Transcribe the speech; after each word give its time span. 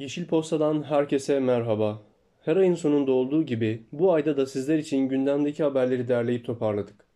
Yeşil 0.00 0.26
Posta'dan 0.26 0.82
herkese 0.82 1.40
merhaba. 1.40 2.02
Her 2.40 2.56
ayın 2.56 2.74
sonunda 2.74 3.12
olduğu 3.12 3.42
gibi 3.42 3.82
bu 3.92 4.12
ayda 4.12 4.36
da 4.36 4.46
sizler 4.46 4.78
için 4.78 5.08
gündemdeki 5.08 5.62
haberleri 5.62 6.08
derleyip 6.08 6.44
toparladık. 6.44 7.06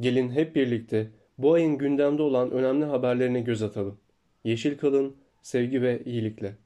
Gelin 0.00 0.30
hep 0.30 0.56
birlikte 0.56 1.10
bu 1.38 1.52
ayın 1.52 1.78
gündemde 1.78 2.22
olan 2.22 2.50
önemli 2.50 2.84
haberlerine 2.84 3.40
göz 3.40 3.62
atalım. 3.62 4.00
Yeşil 4.44 4.78
kalın, 4.78 5.16
sevgi 5.42 5.82
ve 5.82 6.04
iyilikle. 6.04 6.56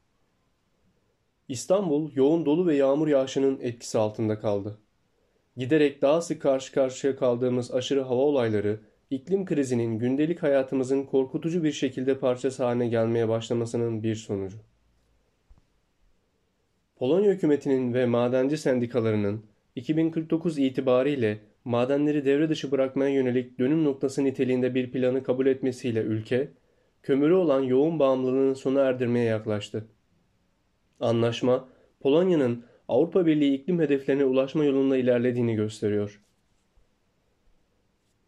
İstanbul 1.49 2.11
yoğun 2.15 2.47
dolu 2.47 2.67
ve 2.67 2.77
yağmur 2.77 3.09
yağışının 3.09 3.61
etkisi 3.61 3.99
altında 3.99 4.41
kaldı. 4.41 4.79
Giderek 5.57 6.03
daha 6.03 6.23
sık 6.23 6.43
karşı 6.43 6.73
karşıya 6.73 7.17
kaldığımız 7.17 7.75
aşırı 7.75 8.01
hava 8.01 8.23
olayları, 8.23 8.81
iklim 9.11 9.45
krizinin 9.45 9.99
gündelik 9.99 10.43
hayatımızın 10.43 11.03
korkutucu 11.03 11.65
bir 11.65 11.73
şekilde 11.73 12.19
parçası 12.19 12.65
haline 12.65 12.89
gelmeye 12.89 13.29
başlamasının 13.29 14.03
bir 14.03 14.15
sonucu. 14.15 14.72
Polonya 17.03 17.33
hükümetinin 17.33 17.95
ve 17.95 18.07
madenci 18.07 18.59
sendikalarının 18.59 19.45
2049 19.77 20.59
itibariyle 20.59 21.39
madenleri 21.65 22.25
devre 22.25 22.49
dışı 22.49 22.71
bırakmaya 22.71 23.11
yönelik 23.11 23.59
dönüm 23.59 23.85
noktası 23.85 24.25
niteliğinde 24.25 24.75
bir 24.75 24.91
planı 24.91 25.23
kabul 25.23 25.47
etmesiyle 25.47 26.01
ülke, 26.01 26.49
kömürü 27.03 27.35
olan 27.35 27.61
yoğun 27.61 27.99
bağımlılığını 27.99 28.57
sona 28.57 28.81
erdirmeye 28.81 29.25
yaklaştı. 29.25 29.85
Anlaşma, 31.01 31.69
Polonya'nın 32.01 32.65
Avrupa 32.89 33.27
Birliği 33.27 33.55
iklim 33.55 33.81
hedeflerine 33.81 34.25
ulaşma 34.25 34.65
yolunda 34.65 34.97
ilerlediğini 34.97 35.55
gösteriyor. 35.55 36.23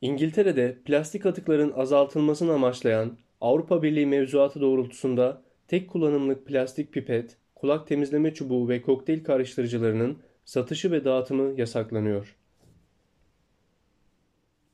İngiltere'de 0.01 0.79
plastik 0.85 1.27
atıkların 1.27 1.73
azaltılmasını 1.73 2.53
amaçlayan 2.53 3.19
Avrupa 3.41 3.83
Birliği 3.83 4.07
mevzuatı 4.07 4.61
doğrultusunda 4.61 5.43
tek 5.69 5.91
kullanımlık 5.91 6.47
plastik 6.47 6.93
pipet, 6.93 7.37
kulak 7.65 7.87
temizleme 7.87 8.35
çubuğu 8.35 8.69
ve 8.69 8.83
kokteyl 8.83 9.25
karıştırıcılarının 9.25 10.19
satışı 10.45 10.93
ve 10.93 11.05
dağıtımı 11.05 11.61
yasaklanıyor. 11.61 12.37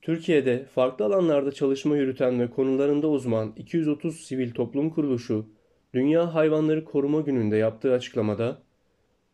Türkiye'de 0.02 0.64
farklı 0.64 1.04
alanlarda 1.04 1.52
çalışma 1.52 1.96
yürüten 1.96 2.40
ve 2.40 2.50
konularında 2.50 3.08
uzman 3.08 3.52
230 3.56 4.20
sivil 4.20 4.50
toplum 4.50 4.90
kuruluşu 4.90 5.46
Dünya 5.94 6.34
Hayvanları 6.34 6.84
Koruma 6.84 7.20
Günü'nde 7.20 7.56
yaptığı 7.56 7.92
açıklamada 7.92 8.58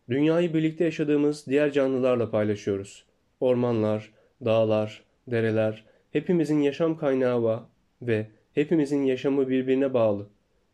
Dünyayı 0.08 0.54
birlikte 0.54 0.84
yaşadığımız 0.84 1.46
diğer 1.46 1.72
canlılarla 1.72 2.30
paylaşıyoruz. 2.30 3.04
Ormanlar, 3.40 4.12
dağlar, 4.44 5.02
dereler, 5.26 5.84
hepimizin 6.12 6.62
yaşam 6.62 6.96
kaynağı 6.96 7.62
ve 8.02 8.26
hepimizin 8.52 9.02
yaşamı 9.02 9.48
birbirine 9.48 9.94
bağlı. 9.94 10.26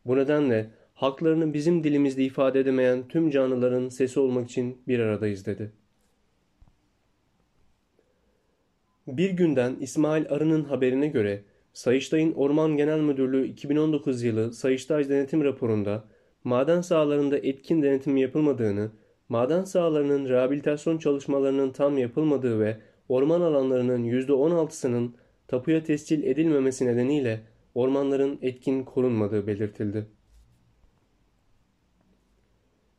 Bu 0.06 0.16
nedenle 0.16 0.81
haklarını 1.02 1.54
bizim 1.54 1.84
dilimizde 1.84 2.24
ifade 2.24 2.60
edemeyen 2.60 3.08
tüm 3.08 3.30
canlıların 3.30 3.88
sesi 3.88 4.20
olmak 4.20 4.50
için 4.50 4.78
bir 4.88 4.98
aradayız 4.98 5.46
dedi. 5.46 5.72
Bir 9.06 9.30
günden 9.30 9.76
İsmail 9.80 10.28
Arı'nın 10.28 10.64
haberine 10.64 11.08
göre 11.08 11.42
Sayıştay'ın 11.72 12.32
Orman 12.32 12.76
Genel 12.76 13.00
Müdürlüğü 13.00 13.46
2019 13.46 14.22
yılı 14.22 14.52
Sayıştay 14.52 15.08
denetim 15.08 15.44
raporunda 15.44 16.04
maden 16.44 16.80
sahalarında 16.80 17.38
etkin 17.38 17.82
denetim 17.82 18.16
yapılmadığını, 18.16 18.90
maden 19.28 19.64
sahalarının 19.64 20.28
rehabilitasyon 20.28 20.98
çalışmalarının 20.98 21.70
tam 21.70 21.98
yapılmadığı 21.98 22.60
ve 22.60 22.76
orman 23.08 23.40
alanlarının 23.40 24.04
%16'sının 24.04 25.10
tapuya 25.48 25.84
tescil 25.84 26.22
edilmemesi 26.22 26.86
nedeniyle 26.86 27.40
ormanların 27.74 28.38
etkin 28.42 28.84
korunmadığı 28.84 29.46
belirtildi. 29.46 30.06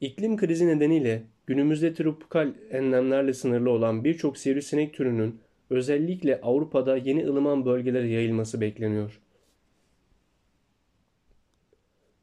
İklim 0.03 0.37
krizi 0.37 0.67
nedeniyle 0.67 1.23
günümüzde 1.47 1.93
tropikal 1.93 2.53
enlemlerle 2.71 3.33
sınırlı 3.33 3.69
olan 3.69 4.03
birçok 4.03 4.37
sivrisinek 4.37 4.93
türünün 4.93 5.39
özellikle 5.69 6.41
Avrupa'da 6.41 6.97
yeni 6.97 7.27
ılıman 7.27 7.65
bölgelere 7.65 8.07
yayılması 8.07 8.61
bekleniyor. 8.61 9.21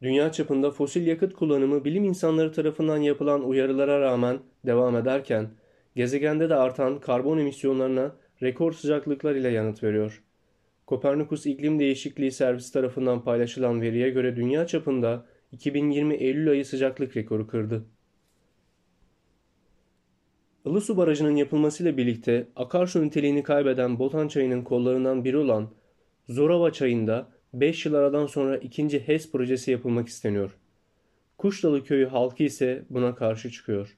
Dünya 0.03 0.32
çapında 0.32 0.71
fosil 0.71 1.06
yakıt 1.06 1.34
kullanımı 1.34 1.84
bilim 1.84 2.04
insanları 2.04 2.53
tarafından 2.53 2.97
yapılan 2.97 3.44
uyarılara 3.44 4.00
rağmen 4.00 4.38
devam 4.66 4.97
ederken, 4.97 5.49
gezegende 5.97 6.50
de 6.50 6.54
artan 6.54 7.00
karbon 7.00 7.38
emisyonlarına 7.38 8.12
rekor 8.43 8.72
sıcaklıklar 8.72 9.34
ile 9.34 9.49
yanıt 9.49 9.83
veriyor. 9.83 10.22
Kopernikus 10.87 11.47
İklim 11.47 11.78
Değişikliği 11.78 12.33
Servisi 12.33 12.72
tarafından 12.72 13.25
paylaşılan 13.25 13.81
veriye 13.81 14.10
göre 14.10 14.37
dünya 14.37 14.66
çapında 14.66 15.27
2020 15.53 16.15
Eylül 16.15 16.50
ayı 16.50 16.65
sıcaklık 16.65 17.16
rekoru 17.16 17.47
kırdı. 17.47 17.84
Ilısu 20.66 20.97
Barajı'nın 20.97 21.37
yapılmasıyla 21.37 21.97
birlikte 21.97 22.47
akarsu 22.56 23.03
niteliğini 23.03 23.43
kaybeden 23.43 23.99
Botan 23.99 24.28
Çayı'nın 24.28 24.62
kollarından 24.65 25.25
biri 25.25 25.37
olan 25.37 25.71
Zorava 26.28 26.72
Çayı'nda 26.72 27.28
5 27.55 27.87
yıl 27.87 27.94
aradan 27.94 28.27
sonra 28.27 28.56
ikinci 28.56 29.09
HES 29.09 29.33
projesi 29.33 29.71
yapılmak 29.71 30.09
isteniyor. 30.09 30.56
Kuşdalı 31.39 31.84
köyü 31.84 32.06
halkı 32.06 32.43
ise 32.43 32.84
buna 32.91 33.15
karşı 33.15 33.50
çıkıyor. 33.50 33.97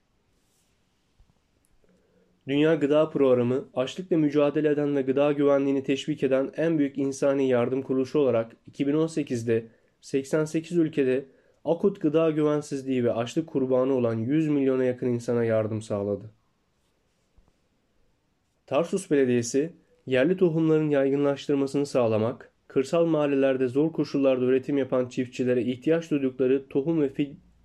Dünya 2.48 2.74
Gıda 2.74 3.10
Programı, 3.10 3.68
açlıkla 3.74 4.16
mücadele 4.16 4.68
eden 4.68 4.96
ve 4.96 5.02
gıda 5.02 5.32
güvenliğini 5.32 5.82
teşvik 5.82 6.22
eden 6.22 6.50
en 6.56 6.78
büyük 6.78 6.98
insani 6.98 7.48
yardım 7.48 7.82
kuruluşu 7.82 8.18
olarak 8.18 8.56
2018'de 8.72 9.66
88 10.00 10.76
ülkede 10.76 11.24
akut 11.64 12.00
gıda 12.00 12.30
güvensizliği 12.30 13.04
ve 13.04 13.12
açlık 13.12 13.46
kurbanı 13.46 13.94
olan 13.94 14.14
100 14.14 14.48
milyona 14.48 14.84
yakın 14.84 15.08
insana 15.08 15.44
yardım 15.44 15.82
sağladı. 15.82 16.30
Tarsus 18.66 19.10
Belediyesi, 19.10 19.72
yerli 20.06 20.36
tohumların 20.36 20.90
yaygınlaştırmasını 20.90 21.86
sağlamak, 21.86 22.52
kırsal 22.68 23.06
mahallelerde 23.06 23.68
zor 23.68 23.92
koşullarda 23.92 24.44
üretim 24.44 24.78
yapan 24.78 25.08
çiftçilere 25.08 25.62
ihtiyaç 25.62 26.10
duydukları 26.10 26.68
tohum 26.68 27.02
ve 27.02 27.12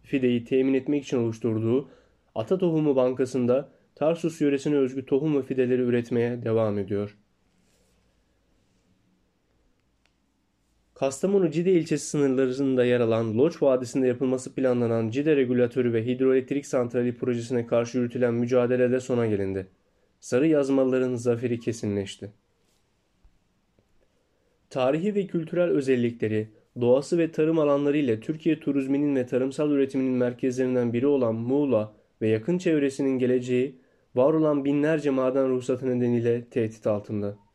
fideyi 0.03 0.43
temin 0.45 0.73
etmek 0.73 1.03
için 1.03 1.17
oluşturduğu 1.17 1.89
Ata 2.35 2.57
Tohumu 2.57 2.95
Bankası'nda 2.95 3.69
Tarsus 3.95 4.41
yöresine 4.41 4.75
özgü 4.75 5.05
tohum 5.05 5.37
ve 5.37 5.43
fideleri 5.43 5.81
üretmeye 5.81 6.43
devam 6.43 6.79
ediyor. 6.79 7.17
Kastamonu 10.99 11.51
Cide 11.51 11.71
ilçesi 11.71 12.07
sınırlarında 12.07 12.85
yer 12.85 12.99
alan 12.99 13.37
Loç 13.37 13.61
Vadisi'nde 13.61 14.07
yapılması 14.07 14.55
planlanan 14.55 15.09
Cide 15.09 15.35
Regülatörü 15.35 15.93
ve 15.93 16.05
Hidroelektrik 16.05 16.65
Santrali 16.65 17.17
projesine 17.17 17.67
karşı 17.67 17.97
yürütülen 17.97 18.33
mücadelede 18.33 18.99
sona 18.99 19.27
gelindi. 19.27 19.67
Sarı 20.19 20.47
yazmalıların 20.47 21.15
zaferi 21.15 21.59
kesinleşti. 21.59 22.31
Tarihi 24.69 25.15
ve 25.15 25.27
kültürel 25.27 25.69
özellikleri, 25.69 26.47
doğası 26.81 27.17
ve 27.17 27.31
tarım 27.31 27.59
alanları 27.59 27.97
ile 27.97 28.19
Türkiye 28.19 28.59
turizminin 28.59 29.15
ve 29.15 29.25
tarımsal 29.25 29.71
üretiminin 29.71 30.13
merkezlerinden 30.13 30.93
biri 30.93 31.07
olan 31.07 31.35
Muğla 31.35 31.93
ve 32.21 32.27
yakın 32.27 32.57
çevresinin 32.57 33.19
geleceği, 33.19 33.75
var 34.15 34.33
olan 34.33 34.65
binlerce 34.65 35.09
maden 35.09 35.49
ruhsatı 35.49 35.87
nedeniyle 35.87 36.45
tehdit 36.45 36.87
altında. 36.87 37.46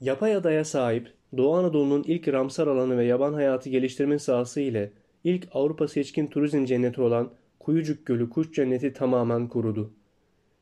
Yapay 0.00 0.34
adaya 0.34 0.64
sahip 0.64 1.12
Doğu 1.36 1.54
Anadolu'nun 1.54 2.04
ilk 2.06 2.28
Ramsar 2.28 2.66
alanı 2.66 2.98
ve 2.98 3.04
yaban 3.04 3.32
hayatı 3.34 3.70
geliştirme 3.70 4.18
sahası 4.18 4.60
ile 4.60 4.92
ilk 5.24 5.48
Avrupa 5.52 5.88
seçkin 5.88 6.26
turizm 6.26 6.64
cenneti 6.64 7.00
olan 7.00 7.30
Kuyucuk 7.60 8.06
Gölü 8.06 8.30
kuş 8.30 8.52
cenneti 8.52 8.92
tamamen 8.92 9.48
kurudu. 9.48 9.90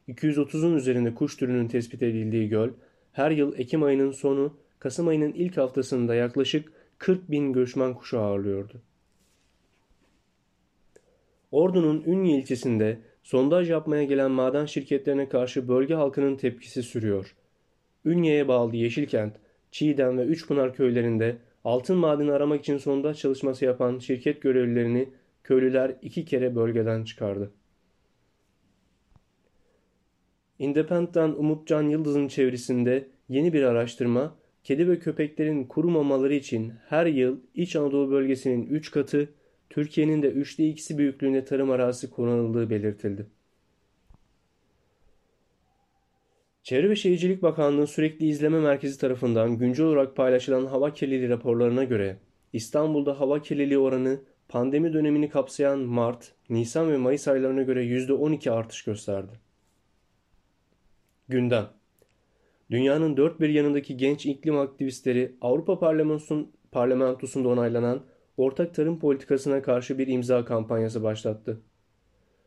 230'un 0.08 0.76
üzerinde 0.76 1.14
kuş 1.14 1.36
türünün 1.36 1.68
tespit 1.68 2.02
edildiği 2.02 2.48
göl, 2.48 2.70
her 3.12 3.30
yıl 3.30 3.58
Ekim 3.58 3.82
ayının 3.82 4.12
sonu, 4.12 4.56
Kasım 4.78 5.08
ayının 5.08 5.32
ilk 5.32 5.56
haftasında 5.56 6.14
yaklaşık 6.14 6.72
40 6.98 7.30
bin 7.30 7.52
göçmen 7.52 7.94
kuşu 7.94 8.20
ağırlıyordu. 8.20 8.80
Ordu'nun 11.50 12.02
Ünye 12.06 12.38
ilçesinde 12.38 12.98
sondaj 13.22 13.70
yapmaya 13.70 14.04
gelen 14.04 14.30
maden 14.30 14.66
şirketlerine 14.66 15.28
karşı 15.28 15.68
bölge 15.68 15.94
halkının 15.94 16.36
tepkisi 16.36 16.82
sürüyor. 16.82 17.34
Ünye'ye 18.06 18.48
bağlı 18.48 18.76
Yeşilkent, 18.76 19.36
Çiğdem 19.70 20.18
ve 20.18 20.24
Üçpınar 20.24 20.74
köylerinde 20.74 21.36
altın 21.64 21.96
madeni 21.96 22.32
aramak 22.32 22.60
için 22.60 22.78
sondaj 22.78 23.18
çalışması 23.18 23.64
yapan 23.64 23.98
şirket 23.98 24.42
görevlilerini 24.42 25.08
köylüler 25.44 25.96
iki 26.02 26.24
kere 26.24 26.56
bölgeden 26.56 27.04
çıkardı. 27.04 27.50
Independent'tan 30.58 31.38
Umutcan 31.38 31.82
Yıldız'ın 31.82 32.28
çevresinde 32.28 33.08
yeni 33.28 33.52
bir 33.52 33.62
araştırma, 33.62 34.34
kedi 34.64 34.88
ve 34.88 34.98
köpeklerin 34.98 35.64
kurumamaları 35.64 36.34
için 36.34 36.72
her 36.88 37.06
yıl 37.06 37.40
İç 37.54 37.76
Anadolu 37.76 38.10
bölgesinin 38.10 38.66
3 38.66 38.90
katı, 38.90 39.28
Türkiye'nin 39.70 40.22
de 40.22 40.32
3'te 40.32 40.62
2'si 40.62 40.98
büyüklüğünde 40.98 41.44
tarım 41.44 41.70
arazisi 41.70 42.10
kullanıldığı 42.10 42.70
belirtildi. 42.70 43.26
Çevre 46.66 46.90
ve 46.90 46.96
Şehircilik 46.96 47.42
Bakanlığı 47.42 47.86
Sürekli 47.86 48.26
İzleme 48.26 48.60
Merkezi 48.60 48.98
tarafından 48.98 49.58
güncel 49.58 49.86
olarak 49.86 50.16
paylaşılan 50.16 50.66
hava 50.66 50.92
kirliliği 50.92 51.28
raporlarına 51.28 51.84
göre 51.84 52.16
İstanbul'da 52.52 53.20
hava 53.20 53.42
kirliliği 53.42 53.78
oranı 53.78 54.20
pandemi 54.48 54.92
dönemini 54.92 55.30
kapsayan 55.30 55.78
Mart, 55.78 56.32
Nisan 56.50 56.92
ve 56.92 56.96
Mayıs 56.96 57.28
aylarına 57.28 57.62
göre 57.62 57.84
%12 57.84 58.50
artış 58.50 58.82
gösterdi. 58.82 59.32
Gündem 61.28 61.66
Dünyanın 62.70 63.16
dört 63.16 63.40
bir 63.40 63.48
yanındaki 63.48 63.96
genç 63.96 64.26
iklim 64.26 64.58
aktivistleri 64.58 65.36
Avrupa 65.40 65.78
Parlamentosu'nda 66.72 67.48
onaylanan 67.48 68.02
ortak 68.36 68.74
tarım 68.74 68.98
politikasına 68.98 69.62
karşı 69.62 69.98
bir 69.98 70.06
imza 70.06 70.44
kampanyası 70.44 71.02
başlattı. 71.02 71.60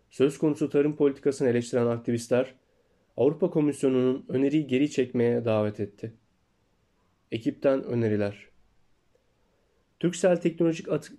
Söz 0.09 0.37
konusu 0.37 0.69
tarım 0.69 0.95
politikasını 0.95 1.49
eleştiren 1.49 1.87
aktivistler, 1.87 2.55
Avrupa 3.19 3.49
Komisyonu'nun 3.49 4.25
öneriyi 4.29 4.67
geri 4.67 4.91
çekmeye 4.91 5.45
davet 5.45 5.79
etti. 5.79 6.13
Ekipten 7.31 7.83
öneriler. 7.83 8.47
Türksel 9.99 10.37
teknolojik 10.37 10.89
atık, 10.89 11.17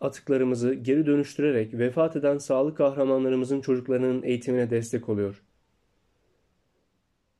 atıklarımızı 0.00 0.74
geri 0.74 1.06
dönüştürerek 1.06 1.74
vefat 1.74 2.16
eden 2.16 2.38
sağlık 2.38 2.76
kahramanlarımızın 2.76 3.60
çocuklarının 3.60 4.22
eğitimine 4.22 4.70
destek 4.70 5.08
oluyor. 5.08 5.42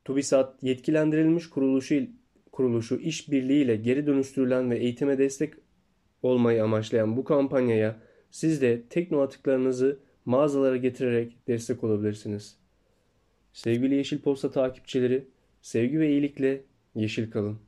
TÜBİSAT 0.05 0.63
yetkilendirilmiş 0.63 1.49
kuruluşu, 1.49 1.95
kuruluşu 2.51 2.95
işbirliğiyle 2.95 3.75
geri 3.75 4.07
dönüştürülen 4.07 4.71
ve 4.71 4.77
eğitime 4.77 5.17
destek 5.17 5.53
olmayı 6.23 6.63
amaçlayan 6.63 7.17
bu 7.17 7.23
kampanyaya 7.23 7.99
siz 8.31 8.61
de 8.61 8.83
tekno 8.89 9.21
atıklarınızı 9.21 9.99
mağazalara 10.25 10.77
getirerek 10.77 11.47
destek 11.47 11.83
olabilirsiniz. 11.83 12.62
Sevgili 13.53 13.95
Yeşil 13.95 14.19
Posta 14.19 14.51
takipçileri, 14.51 15.27
sevgi 15.61 15.99
ve 15.99 16.09
iyilikle 16.09 16.61
yeşil 16.95 17.31
kalın. 17.31 17.59